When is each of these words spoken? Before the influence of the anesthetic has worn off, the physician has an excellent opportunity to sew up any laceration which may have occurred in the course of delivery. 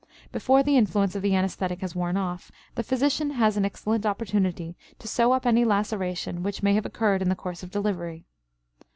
Before 0.31 0.63
the 0.63 0.77
influence 0.77 1.13
of 1.15 1.21
the 1.21 1.35
anesthetic 1.35 1.81
has 1.81 1.93
worn 1.95 2.17
off, 2.17 2.51
the 2.73 2.81
physician 2.81 3.29
has 3.29 3.55
an 3.55 3.65
excellent 3.65 4.03
opportunity 4.03 4.75
to 4.97 5.07
sew 5.07 5.31
up 5.31 5.45
any 5.45 5.63
laceration 5.63 6.41
which 6.41 6.63
may 6.63 6.73
have 6.73 6.87
occurred 6.87 7.21
in 7.21 7.29
the 7.29 7.35
course 7.35 7.61
of 7.61 7.69
delivery. 7.69 8.25